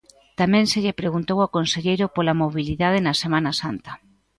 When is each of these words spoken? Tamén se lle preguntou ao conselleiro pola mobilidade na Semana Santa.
Tamén 0.39 0.65
se 0.71 0.81
lle 0.83 0.99
preguntou 1.01 1.37
ao 1.41 1.53
conselleiro 1.57 2.05
pola 2.15 2.37
mobilidade 2.41 2.99
na 3.05 3.13
Semana 3.23 3.51
Santa. 3.61 3.91